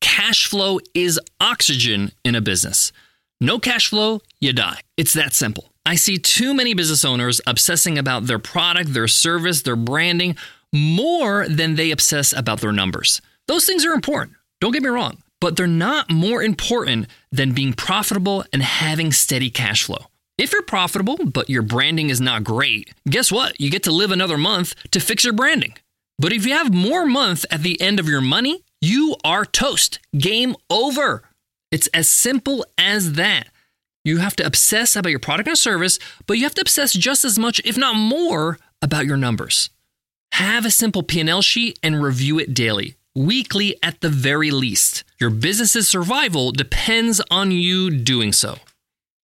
cash 0.00 0.46
flow 0.46 0.80
is 0.94 1.20
oxygen 1.40 2.12
in 2.24 2.34
a 2.34 2.40
business. 2.40 2.92
No 3.40 3.58
cash 3.58 3.88
flow, 3.88 4.20
you 4.40 4.52
die. 4.52 4.80
It's 4.96 5.14
that 5.14 5.32
simple. 5.32 5.72
I 5.86 5.94
see 5.94 6.18
too 6.18 6.52
many 6.52 6.74
business 6.74 7.04
owners 7.04 7.40
obsessing 7.46 7.98
about 7.98 8.26
their 8.26 8.38
product, 8.38 8.92
their 8.92 9.08
service, 9.08 9.62
their 9.62 9.76
branding 9.76 10.36
more 10.72 11.48
than 11.48 11.74
they 11.74 11.90
obsess 11.90 12.32
about 12.32 12.60
their 12.60 12.72
numbers. 12.72 13.20
Those 13.48 13.64
things 13.64 13.84
are 13.84 13.92
important, 13.92 14.36
don't 14.60 14.72
get 14.72 14.82
me 14.82 14.90
wrong, 14.90 15.22
but 15.40 15.56
they're 15.56 15.66
not 15.66 16.10
more 16.10 16.42
important 16.42 17.08
than 17.32 17.52
being 17.52 17.72
profitable 17.72 18.44
and 18.52 18.62
having 18.62 19.10
steady 19.10 19.50
cash 19.50 19.84
flow. 19.84 20.06
If 20.38 20.52
you're 20.52 20.62
profitable, 20.62 21.18
but 21.26 21.50
your 21.50 21.62
branding 21.62 22.10
is 22.10 22.20
not 22.20 22.44
great, 22.44 22.94
guess 23.08 23.32
what? 23.32 23.60
You 23.60 23.70
get 23.70 23.82
to 23.84 23.92
live 23.92 24.10
another 24.10 24.38
month 24.38 24.74
to 24.92 25.00
fix 25.00 25.24
your 25.24 25.32
branding. 25.32 25.74
But 26.18 26.32
if 26.32 26.46
you 26.46 26.52
have 26.52 26.72
more 26.72 27.06
month 27.06 27.44
at 27.50 27.62
the 27.62 27.80
end 27.80 27.98
of 27.98 28.08
your 28.08 28.20
money, 28.20 28.62
you 28.80 29.16
are 29.24 29.44
toast. 29.44 29.98
Game 30.16 30.56
over. 30.68 31.22
It's 31.70 31.86
as 31.88 32.08
simple 32.08 32.64
as 32.78 33.12
that. 33.12 33.48
You 34.04 34.18
have 34.18 34.34
to 34.36 34.46
obsess 34.46 34.96
about 34.96 35.10
your 35.10 35.18
product 35.18 35.48
or 35.48 35.56
service, 35.56 35.98
but 36.26 36.38
you 36.38 36.44
have 36.44 36.54
to 36.54 36.62
obsess 36.62 36.92
just 36.92 37.24
as 37.24 37.38
much, 37.38 37.60
if 37.64 37.76
not 37.76 37.94
more, 37.94 38.58
about 38.80 39.06
your 39.06 39.16
numbers. 39.16 39.70
Have 40.32 40.64
a 40.64 40.70
simple 40.70 41.02
P&L 41.02 41.42
sheet 41.42 41.78
and 41.82 42.02
review 42.02 42.38
it 42.38 42.54
daily, 42.54 42.96
weekly 43.14 43.76
at 43.82 44.00
the 44.00 44.08
very 44.08 44.50
least. 44.50 45.04
Your 45.18 45.30
business's 45.30 45.86
survival 45.86 46.50
depends 46.50 47.20
on 47.30 47.50
you 47.50 47.90
doing 47.90 48.32
so. 48.32 48.56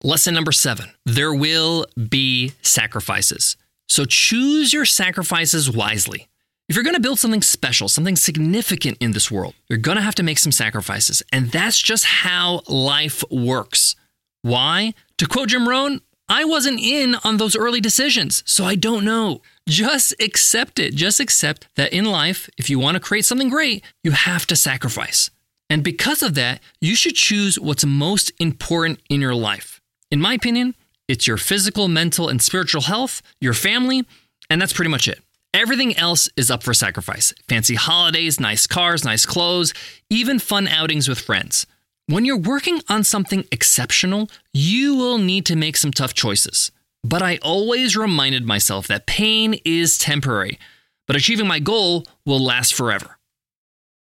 Lesson 0.03 0.33
number 0.33 0.51
7. 0.51 0.91
There 1.05 1.33
will 1.33 1.85
be 2.09 2.53
sacrifices. 2.61 3.57
So 3.87 4.05
choose 4.05 4.73
your 4.73 4.85
sacrifices 4.85 5.69
wisely. 5.69 6.27
If 6.67 6.75
you're 6.75 6.83
going 6.83 6.95
to 6.95 7.01
build 7.01 7.19
something 7.19 7.43
special, 7.43 7.87
something 7.87 8.15
significant 8.15 8.97
in 8.99 9.11
this 9.11 9.29
world, 9.29 9.53
you're 9.69 9.77
going 9.77 9.97
to 9.97 10.03
have 10.03 10.15
to 10.15 10.23
make 10.23 10.39
some 10.39 10.51
sacrifices. 10.51 11.21
And 11.31 11.51
that's 11.51 11.79
just 11.79 12.05
how 12.05 12.61
life 12.67 13.23
works. 13.29 13.95
Why? 14.41 14.95
To 15.19 15.27
quote 15.27 15.49
Jim 15.49 15.69
Rohn, 15.69 16.01
I 16.27 16.43
wasn't 16.43 16.79
in 16.79 17.17
on 17.23 17.37
those 17.37 17.55
early 17.55 17.79
decisions, 17.81 18.41
so 18.47 18.65
I 18.65 18.73
don't 18.73 19.05
know. 19.05 19.43
Just 19.69 20.15
accept 20.19 20.79
it. 20.79 20.95
Just 20.95 21.19
accept 21.19 21.67
that 21.75 21.93
in 21.93 22.05
life, 22.05 22.49
if 22.57 22.67
you 22.67 22.79
want 22.79 22.95
to 22.95 22.99
create 22.99 23.25
something 23.25 23.49
great, 23.49 23.83
you 24.03 24.11
have 24.11 24.47
to 24.47 24.55
sacrifice. 24.55 25.29
And 25.69 25.83
because 25.83 26.23
of 26.23 26.33
that, 26.33 26.61
you 26.81 26.95
should 26.95 27.13
choose 27.13 27.59
what's 27.59 27.85
most 27.85 28.31
important 28.39 29.01
in 29.07 29.21
your 29.21 29.35
life. 29.35 29.81
In 30.09 30.19
my 30.19 30.33
opinion, 30.33 30.73
it's 31.07 31.27
your 31.27 31.37
physical, 31.37 31.87
mental, 31.87 32.27
and 32.27 32.41
spiritual 32.41 32.81
health, 32.81 33.21
your 33.39 33.53
family, 33.53 34.03
and 34.49 34.59
that's 34.59 34.73
pretty 34.73 34.89
much 34.89 35.07
it. 35.07 35.19
Everything 35.55 35.95
else 35.95 36.27
is 36.35 36.51
up 36.51 36.63
for 36.63 36.73
sacrifice 36.73 37.33
fancy 37.47 37.75
holidays, 37.75 38.41
nice 38.41 38.67
cars, 38.67 39.05
nice 39.05 39.25
clothes, 39.25 39.73
even 40.09 40.37
fun 40.37 40.67
outings 40.67 41.07
with 41.07 41.17
friends. 41.17 41.65
When 42.07 42.25
you're 42.25 42.37
working 42.37 42.81
on 42.89 43.05
something 43.05 43.45
exceptional, 43.53 44.29
you 44.53 44.95
will 44.95 45.17
need 45.17 45.45
to 45.45 45.55
make 45.55 45.77
some 45.77 45.91
tough 45.91 46.13
choices. 46.13 46.73
But 47.05 47.21
I 47.21 47.37
always 47.37 47.95
reminded 47.95 48.43
myself 48.43 48.85
that 48.87 49.05
pain 49.05 49.57
is 49.63 49.97
temporary, 49.97 50.59
but 51.07 51.15
achieving 51.15 51.47
my 51.47 51.59
goal 51.59 52.05
will 52.25 52.43
last 52.43 52.73
forever. 52.73 53.17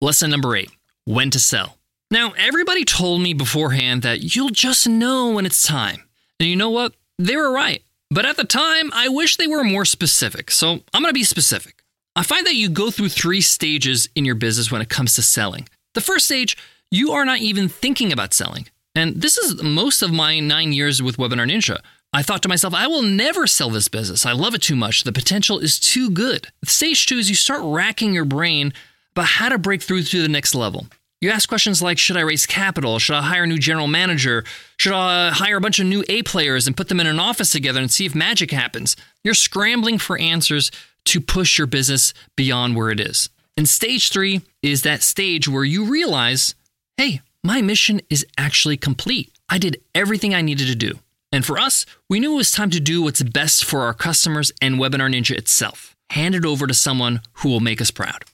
Lesson 0.01 0.31
number 0.31 0.57
eight 0.57 0.71
when 1.05 1.29
to 1.33 1.39
sell. 1.39 1.77
Now, 2.11 2.33
everybody 2.39 2.87
told 2.87 3.21
me 3.21 3.35
beforehand 3.35 4.01
that 4.03 4.35
you'll 4.35 4.49
just 4.49 4.89
know 4.89 5.33
when 5.33 5.45
it's 5.45 5.63
time. 5.63 6.09
And 6.41 6.49
you 6.49 6.57
know 6.57 6.71
what? 6.71 6.95
They 7.19 7.37
were 7.37 7.53
right. 7.53 7.83
But 8.13 8.27
at 8.27 8.37
the 8.37 8.45
time, 8.45 8.91
I 8.93 9.09
wish 9.09 9.37
they 9.37 9.47
were 9.47 9.65
more 9.65 9.87
specific. 9.87 10.51
So 10.51 10.81
I'm 10.93 11.03
going 11.03 11.07
to 11.07 11.15
be 11.15 11.25
specific. 11.25 11.83
I 12.15 12.23
find 12.23 12.47
that 12.47 12.57
you 12.57 12.69
go 12.69 12.91
through 12.91 13.09
three 13.09 13.41
stages 13.41 14.11
in 14.15 14.27
your 14.27 14.35
business 14.35 14.71
when 14.71 14.83
it 14.83 14.91
comes 14.91 15.15
to 15.15 15.23
selling. 15.23 15.67
The 15.95 16.03
first 16.03 16.27
stage, 16.27 16.59
you 16.91 17.13
are 17.13 17.25
not 17.25 17.39
even 17.39 17.71
thinking 17.71 18.13
about 18.13 18.35
selling. 18.35 18.69
And 18.95 19.23
this 19.23 19.39
is 19.39 19.63
most 19.63 20.03
of 20.03 20.13
my 20.13 20.41
nine 20.41 20.75
years 20.75 21.03
with 21.03 21.17
Webinar 21.17 21.51
Ninja. 21.51 21.81
I 22.13 22.23
thought 22.23 22.43
to 22.43 22.49
myself, 22.51 22.75
I 22.75 22.87
will 22.87 23.01
never 23.01 23.47
sell 23.47 23.71
this 23.71 23.89
business. 23.89 24.27
I 24.27 24.33
love 24.33 24.55
it 24.55 24.61
too 24.61 24.77
much. 24.77 25.05
The 25.05 25.13
potential 25.13 25.59
is 25.59 25.81
too 25.81 26.11
good. 26.11 26.49
Stage 26.65 27.07
two 27.07 27.17
is 27.17 27.31
you 27.31 27.35
start 27.35 27.63
racking 27.65 28.13
your 28.13 28.27
brain 28.27 28.75
about 29.13 29.27
how 29.27 29.49
to 29.49 29.57
break 29.57 29.81
through 29.81 30.03
to 30.03 30.21
the 30.21 30.29
next 30.29 30.55
level. 30.55 30.87
You 31.23 31.31
ask 31.31 31.49
questions 31.49 31.81
like 31.81 31.99
Should 31.99 32.17
I 32.17 32.23
raise 32.23 32.47
capital? 32.47 32.99
Should 32.99 33.15
I 33.15 33.23
hire 33.23 33.45
a 33.45 33.47
new 33.47 33.59
general 33.59 33.87
manager? 33.87 34.43
Should 34.77 34.93
I 34.93 35.31
hire 35.31 35.57
a 35.57 35.61
bunch 35.61 35.79
of 35.79 35.87
new 35.87 36.05
A 36.09 36.23
players 36.23 36.67
and 36.67 36.77
put 36.77 36.89
them 36.89 36.99
in 36.99 37.07
an 37.07 37.21
office 37.21 37.53
together 37.53 37.79
and 37.79 37.89
see 37.89 38.05
if 38.05 38.13
magic 38.13 38.51
happens? 38.51 38.97
You're 39.23 39.35
scrambling 39.35 39.99
for 39.99 40.19
answers 40.19 40.73
to 41.05 41.21
push 41.21 41.59
your 41.59 41.69
business 41.69 42.13
beyond 42.37 42.75
where 42.75 42.91
it 42.91 42.99
is. 42.99 43.31
And 43.57 43.69
stage 43.69 44.11
three 44.11 44.43
is 44.63 44.83
that 44.83 45.05
stage 45.05 45.47
where 45.47 45.63
you 45.63 45.85
realize 45.85 46.57
hey, 46.97 47.21
my 47.45 47.63
mission 47.63 48.01
is 48.11 48.27
actually 48.37 48.77
complete. 48.77 49.31
I 49.49 49.59
did 49.59 49.81
everything 49.95 50.35
I 50.35 50.43
needed 50.43 50.67
to 50.67 50.75
do. 50.75 50.99
And 51.31 51.47
for 51.47 51.57
us, 51.57 51.87
we 52.11 52.19
knew 52.19 52.33
it 52.33 52.37
was 52.37 52.51
time 52.51 52.71
to 52.71 52.81
do 52.81 53.01
what's 53.01 53.23
best 53.23 53.65
for 53.65 53.83
our 53.83 53.95
customers 53.95 54.51
and 54.61 54.75
Webinar 54.75 55.15
Ninja 55.15 55.37
itself. 55.37 55.95
Hand 56.11 56.35
it 56.35 56.45
over 56.45 56.67
to 56.67 56.75
someone 56.75 57.21
who 57.35 57.49
will 57.49 57.61
make 57.61 57.81
us 57.81 57.93
proud. 57.93 58.25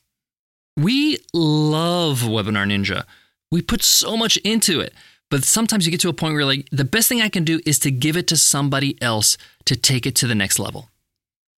We 0.78 1.18
love 1.34 2.20
Webinar 2.20 2.64
Ninja. 2.64 3.04
We 3.50 3.62
put 3.62 3.82
so 3.82 4.16
much 4.16 4.36
into 4.38 4.78
it. 4.80 4.94
But 5.28 5.42
sometimes 5.42 5.84
you 5.84 5.90
get 5.90 6.00
to 6.02 6.08
a 6.08 6.12
point 6.12 6.34
where 6.34 6.44
like 6.44 6.68
the 6.70 6.84
best 6.84 7.08
thing 7.08 7.20
I 7.20 7.28
can 7.28 7.42
do 7.42 7.60
is 7.66 7.80
to 7.80 7.90
give 7.90 8.16
it 8.16 8.28
to 8.28 8.36
somebody 8.36 8.96
else 9.02 9.36
to 9.64 9.74
take 9.74 10.06
it 10.06 10.14
to 10.16 10.28
the 10.28 10.36
next 10.36 10.60
level. 10.60 10.88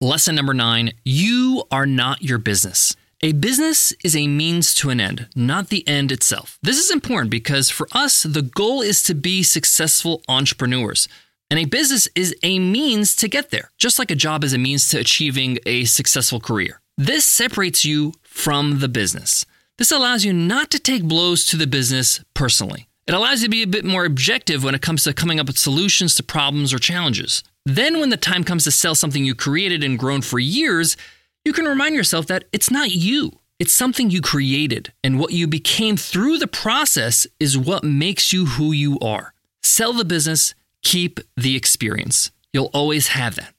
Lesson 0.01 0.35
number 0.35 0.55
9, 0.55 0.93
you 1.05 1.65
are 1.71 1.85
not 1.85 2.23
your 2.23 2.39
business. 2.39 2.97
A 3.21 3.33
business 3.33 3.93
is 4.03 4.17
a 4.17 4.27
means 4.27 4.75
to 4.77 4.89
an 4.89 4.99
end, 4.99 5.29
not 5.37 5.69
the 5.69 5.87
end 5.87 6.11
itself. 6.11 6.59
This 6.63 6.79
is 6.79 6.91
important 6.91 7.31
because 7.31 7.69
for 7.69 7.87
us, 7.93 8.23
the 8.23 8.41
goal 8.41 8.81
is 8.81 9.03
to 9.03 9.15
be 9.15 9.43
successful 9.43 10.23
entrepreneurs. 10.27 11.07
And 11.51 11.59
a 11.59 11.67
business 11.67 12.09
is 12.15 12.35
a 12.43 12.59
means 12.59 13.15
to 13.17 13.29
get 13.29 13.51
there, 13.51 13.71
just 13.77 13.99
like 13.99 14.11
a 14.11 14.15
job 14.17 14.45
is 14.45 14.55
a 14.55 14.59
means 14.59 14.89
to 14.89 14.99
achieving 14.99 15.59
a 15.67 15.85
successful 15.85 16.41
career. 16.41 16.81
This 16.97 17.25
separates 17.25 17.85
you 17.85 18.13
from 18.31 18.79
the 18.79 18.89
business. 18.89 19.45
This 19.77 19.91
allows 19.91 20.25
you 20.25 20.33
not 20.33 20.71
to 20.71 20.79
take 20.79 21.03
blows 21.03 21.45
to 21.47 21.57
the 21.57 21.67
business 21.67 22.25
personally. 22.33 22.87
It 23.07 23.15
allows 23.15 23.43
you 23.43 23.49
to 23.49 23.51
be 23.51 23.63
a 23.63 23.67
bit 23.67 23.85
more 23.85 24.05
objective 24.05 24.63
when 24.63 24.75
it 24.75 24.83
comes 24.83 25.03
to 25.05 25.13
coming 25.13 25.41
up 25.41 25.49
with 25.49 25.59
solutions 25.59 26.15
to 26.15 26.23
problems 26.23 26.73
or 26.73 26.79
challenges. 26.79 27.43
Then, 27.67 27.99
when 27.99 28.11
the 28.11 28.17
time 28.17 28.45
comes 28.45 28.65
to 28.65 28.71
sell 28.71 28.95
something 28.95 29.25
you 29.25 29.35
created 29.35 29.83
and 29.83 29.99
grown 29.99 30.23
for 30.23 30.39
years, 30.39 30.97
you 31.45 31.53
can 31.53 31.65
remind 31.65 31.97
yourself 31.97 32.27
that 32.29 32.45
it's 32.53 32.71
not 32.71 32.93
you. 32.93 33.33
It's 33.59 33.73
something 33.73 34.11
you 34.11 34.23
created, 34.23 34.93
and 35.05 35.19
what 35.19 35.33
you 35.33 35.47
became 35.47 35.97
through 35.97 36.39
the 36.39 36.47
process 36.47 37.27
is 37.39 37.59
what 37.59 37.85
makes 37.85 38.33
you 38.33 38.47
who 38.47 38.73
you 38.73 38.99
are. 39.01 39.35
Sell 39.63 39.93
the 39.93 40.05
business, 40.05 40.55
keep 40.83 41.21
the 41.37 41.57
experience. 41.57 42.31
You'll 42.53 42.71
always 42.73 43.09
have 43.09 43.35
that. 43.37 43.53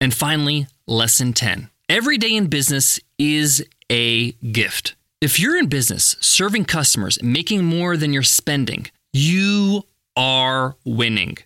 And 0.00 0.12
finally, 0.12 0.66
lesson 0.86 1.34
10 1.34 1.70
every 1.88 2.18
day 2.18 2.34
in 2.34 2.46
business 2.46 2.98
is 3.18 3.64
a 3.90 4.32
gift. 4.32 4.94
If 5.20 5.40
you're 5.40 5.56
in 5.56 5.68
business, 5.68 6.16
serving 6.20 6.66
customers, 6.66 7.22
making 7.22 7.64
more 7.64 7.96
than 7.96 8.12
you're 8.12 8.22
spending, 8.22 8.86
you 9.12 9.84
are 10.16 10.76
winning. 10.84 11.38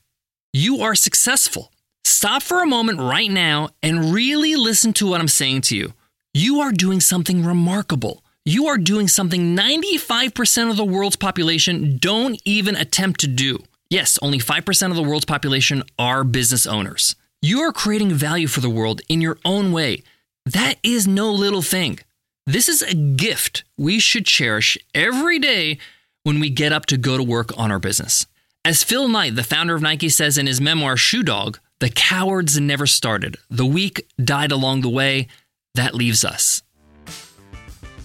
You 0.53 0.81
are 0.83 0.95
successful. 0.95 1.73
Stop 2.05 2.43
for 2.43 2.63
a 2.63 2.67
moment 2.67 2.99
right 2.99 3.31
now 3.31 3.69
and 3.83 4.13
really 4.13 4.57
listen 4.57 4.93
to 4.95 5.07
what 5.07 5.21
I'm 5.21 5.29
saying 5.29 5.61
to 5.63 5.77
you. 5.77 5.93
You 6.35 6.61
are 6.61 6.73
doing 6.73 7.01
something 7.01 7.45
remarkable. 7.45 8.25
You 8.45 8.67
are 8.69 8.79
doing 8.79 9.09
something 9.09 9.55
95% 9.55 10.71
of 10.71 10.77
the 10.77 10.85
world's 10.85 11.17
population 11.17 11.99
don't 11.99 12.41
even 12.45 12.77
attempt 12.77 13.21
to 13.21 13.27
do. 13.27 13.59
Yes, 13.91 14.19
only 14.23 14.39
5% 14.39 14.91
of 14.91 14.97
the 14.97 15.03
world's 15.03 15.25
population 15.25 15.83
are 15.99 16.25
business 16.25 16.67
owners. 16.67 17.15
You 17.41 17.61
are 17.61 17.73
creating 17.73 18.13
value 18.13 18.47
for 18.47 18.61
the 18.61 18.71
world 18.71 19.01
in 19.09 19.21
your 19.21 19.39
own 19.45 19.71
way. 19.71 20.03
That 20.45 20.77
is 20.83 21.07
no 21.07 21.31
little 21.31 21.63
thing. 21.63 21.99
This 22.49 22.71
is 22.71 22.81
a 22.81 22.95
gift 22.95 23.65
we 23.77 23.99
should 23.99 24.25
cherish 24.25 24.79
every 24.95 25.39
day 25.39 25.77
when 26.23 26.41
we 26.41 26.49
get 26.49 26.73
up 26.73 26.87
to 26.87 26.97
go 26.97 27.19
to 27.19 27.23
work 27.23 27.53
on 27.59 27.71
our 27.71 27.79
business. 27.79 28.27
As 28.65 28.83
Phil 28.83 29.07
Knight, 29.07 29.37
the 29.37 29.43
founder 29.43 29.75
of 29.75 29.83
Nike, 29.83 30.09
says 30.09 30.39
in 30.39 30.47
his 30.47 30.59
memoir 30.59 30.97
Shoe 30.97 31.23
Dog, 31.23 31.59
the 31.79 31.91
cowards 31.91 32.59
never 32.59 32.87
started. 32.87 33.37
The 33.51 33.67
weak 33.67 34.09
died 34.17 34.51
along 34.51 34.81
the 34.81 34.89
way. 34.89 35.29
That 35.75 35.95
leaves 35.95 36.25
us. 36.25 36.63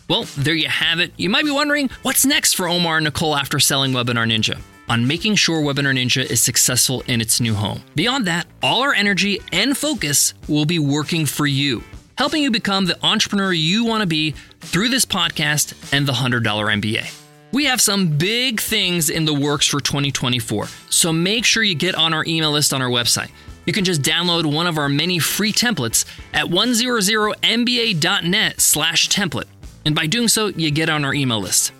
Well, 0.09 0.23
there 0.37 0.55
you 0.55 0.67
have 0.67 0.99
it. 0.99 1.13
You 1.15 1.29
might 1.29 1.45
be 1.45 1.51
wondering 1.51 1.89
what's 2.01 2.25
next 2.25 2.55
for 2.55 2.67
Omar 2.67 2.97
and 2.97 3.05
Nicole 3.05 3.37
after 3.37 3.61
selling 3.61 3.93
Webinar 3.93 4.29
Ninja 4.29 4.59
on 4.89 5.07
making 5.07 5.35
sure 5.35 5.61
Webinar 5.61 5.97
Ninja 5.97 6.29
is 6.29 6.41
successful 6.41 7.01
in 7.07 7.21
its 7.21 7.39
new 7.39 7.53
home. 7.53 7.81
Beyond 7.95 8.27
that, 8.27 8.47
all 8.61 8.81
our 8.81 8.93
energy 8.93 9.39
and 9.53 9.77
focus 9.77 10.33
will 10.49 10.65
be 10.65 10.79
working 10.79 11.25
for 11.25 11.47
you 11.47 11.81
helping 12.17 12.43
you 12.43 12.51
become 12.51 12.85
the 12.85 13.03
entrepreneur 13.05 13.51
you 13.51 13.85
want 13.85 14.01
to 14.01 14.07
be 14.07 14.31
through 14.59 14.89
this 14.89 15.05
podcast 15.05 15.93
and 15.93 16.07
the 16.07 16.13
$100 16.13 16.43
MBA. 16.43 17.19
We 17.51 17.65
have 17.65 17.81
some 17.81 18.17
big 18.17 18.59
things 18.59 19.09
in 19.09 19.25
the 19.25 19.33
works 19.33 19.67
for 19.67 19.79
2024, 19.79 20.67
so 20.89 21.13
make 21.13 21.45
sure 21.45 21.61
you 21.61 21.75
get 21.75 21.95
on 21.95 22.13
our 22.13 22.25
email 22.25 22.51
list 22.51 22.73
on 22.73 22.81
our 22.81 22.89
website. 22.89 23.29
You 23.65 23.73
can 23.73 23.85
just 23.85 24.01
download 24.01 24.51
one 24.51 24.67
of 24.67 24.77
our 24.77 24.89
many 24.89 25.19
free 25.19 25.53
templates 25.53 26.05
at 26.33 26.45
100mba.net 26.45 28.59
slash 28.59 29.09
template. 29.09 29.45
And 29.85 29.95
by 29.95 30.07
doing 30.07 30.27
so, 30.27 30.47
you 30.47 30.71
get 30.71 30.89
on 30.89 31.05
our 31.05 31.13
email 31.13 31.39
list. 31.39 31.71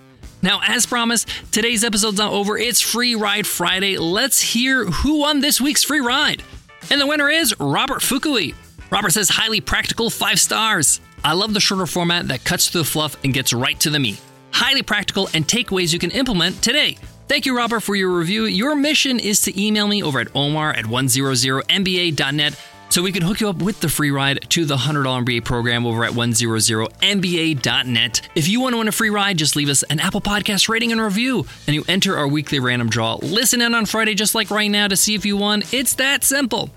Now, 0.42 0.62
as 0.66 0.86
promised, 0.86 1.28
today's 1.52 1.84
episode's 1.84 2.18
not 2.18 2.34
over. 2.34 2.58
It's 2.58 2.82
Free 2.82 3.16
Ride 3.16 3.48
Friday. 3.48 3.98
Let's 3.98 4.42
hear 4.42 4.86
who 4.86 5.20
won 5.20 5.40
this 5.40 5.62
week's 5.62 5.84
free 5.84 6.02
ride. 6.02 6.44
And 6.92 7.00
the 7.00 7.08
winner 7.08 7.30
is 7.30 7.56
Robert 7.60 8.02
Fukui. 8.02 8.54
Robert 8.94 9.12
says, 9.12 9.28
highly 9.28 9.60
practical, 9.60 10.12
five 10.12 10.40
stars. 10.40 11.02
I 11.24 11.34
love 11.34 11.56
the 11.56 11.60
shorter 11.60 11.88
format 11.88 12.28
that 12.28 12.44
cuts 12.44 12.70
through 12.70 12.82
the 12.82 12.86
fluff 12.86 13.18
and 13.24 13.34
gets 13.34 13.52
right 13.52 13.80
to 13.80 13.90
the 13.90 13.98
meat. 13.98 14.22
Highly 14.52 14.84
practical 14.84 15.28
and 15.34 15.48
takeaways 15.48 15.92
you 15.92 15.98
can 15.98 16.12
implement 16.12 16.62
today. 16.62 17.00
Thank 17.28 17.48
you, 17.48 17.58
Robert, 17.58 17.80
for 17.80 17.96
your 17.96 18.16
review. 18.16 18.46
Your 18.46 18.76
mission 18.76 19.20
is 19.20 19.42
to 19.42 19.60
email 19.60 19.88
me 19.88 20.04
over 20.04 20.20
at 20.20 20.28
omar 20.36 20.74
at 20.74 20.86
100mba.net 20.86 22.60
so 22.90 23.02
we 23.02 23.12
can 23.12 23.24
hook 23.24 23.42
you 23.42 23.50
up 23.50 23.64
with 23.64 23.80
the 23.80 23.90
free 23.90 24.12
ride 24.12 24.48
to 24.52 24.64
the 24.64 24.76
$100 24.76 25.26
MBA 25.26 25.44
program 25.44 25.88
over 25.88 26.06
at 26.06 26.12
100mba.net. 26.12 28.30
If 28.36 28.48
you 28.48 28.62
want 28.62 28.74
to 28.74 28.78
win 28.78 28.90
a 28.90 28.92
free 28.92 29.10
ride, 29.10 29.40
just 29.40 29.56
leave 29.56 29.70
us 29.70 29.82
an 29.82 30.02
Apple 30.02 30.22
Podcast 30.22 30.70
rating 30.70 30.92
and 30.92 31.02
review, 31.02 31.48
and 31.66 31.74
you 31.74 31.84
enter 31.88 32.16
our 32.16 32.28
weekly 32.28 32.60
random 32.60 32.90
draw. 32.90 33.16
Listen 33.24 33.64
in 33.64 33.74
on 33.74 33.88
Friday, 33.88 34.14
just 34.14 34.36
like 34.36 34.52
right 34.52 34.70
now, 34.70 34.88
to 34.88 34.96
see 34.96 35.16
if 35.16 35.26
you 35.26 35.36
won. 35.36 35.64
It's 35.72 35.96
that 35.96 36.24
simple. 36.24 36.70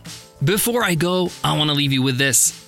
Before 0.44 0.84
I 0.84 0.94
go, 0.94 1.30
I 1.42 1.56
want 1.56 1.70
to 1.70 1.74
leave 1.74 1.92
you 1.92 2.02
with 2.02 2.18
this. 2.18 2.62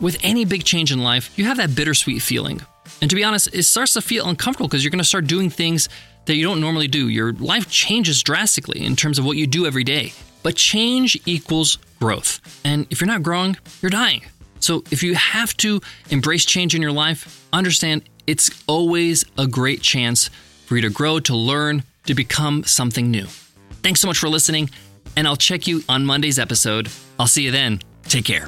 With 0.00 0.18
any 0.22 0.44
big 0.44 0.64
change 0.64 0.92
in 0.92 1.02
life, 1.02 1.36
you 1.38 1.46
have 1.46 1.56
that 1.56 1.74
bittersweet 1.74 2.20
feeling. 2.20 2.60
And 3.00 3.08
to 3.08 3.16
be 3.16 3.24
honest, 3.24 3.48
it 3.54 3.62
starts 3.62 3.94
to 3.94 4.02
feel 4.02 4.28
uncomfortable 4.28 4.68
because 4.68 4.84
you're 4.84 4.90
going 4.90 4.98
to 4.98 5.04
start 5.04 5.26
doing 5.26 5.48
things 5.48 5.88
that 6.26 6.36
you 6.36 6.44
don't 6.44 6.60
normally 6.60 6.88
do. 6.88 7.08
Your 7.08 7.32
life 7.32 7.70
changes 7.70 8.22
drastically 8.22 8.84
in 8.84 8.96
terms 8.96 9.18
of 9.18 9.24
what 9.24 9.38
you 9.38 9.46
do 9.46 9.66
every 9.66 9.82
day. 9.82 10.12
But 10.42 10.56
change 10.56 11.18
equals 11.24 11.78
growth. 12.00 12.40
And 12.64 12.86
if 12.90 13.00
you're 13.00 13.08
not 13.08 13.22
growing, 13.22 13.56
you're 13.80 13.90
dying. 13.90 14.22
So 14.60 14.84
if 14.90 15.02
you 15.02 15.14
have 15.14 15.56
to 15.58 15.80
embrace 16.10 16.44
change 16.44 16.74
in 16.74 16.82
your 16.82 16.92
life, 16.92 17.46
understand 17.50 18.02
it's 18.26 18.50
always 18.66 19.24
a 19.38 19.46
great 19.46 19.80
chance 19.80 20.28
for 20.66 20.76
you 20.76 20.82
to 20.82 20.90
grow, 20.90 21.18
to 21.20 21.34
learn, 21.34 21.82
to 22.04 22.14
become 22.14 22.64
something 22.64 23.10
new. 23.10 23.26
Thanks 23.82 24.00
so 24.00 24.08
much 24.08 24.18
for 24.18 24.28
listening, 24.28 24.68
and 25.16 25.26
I'll 25.26 25.36
check 25.36 25.66
you 25.66 25.82
on 25.88 26.04
Monday's 26.04 26.38
episode. 26.38 26.90
I'll 27.18 27.26
see 27.26 27.42
you 27.42 27.50
then. 27.50 27.80
Take 28.04 28.24
care. 28.24 28.46